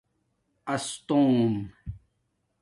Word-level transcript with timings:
استّوم 0.73 1.51